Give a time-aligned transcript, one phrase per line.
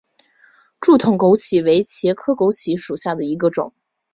[0.79, 3.71] 柱筒枸杞为茄科枸杞属下的一个种。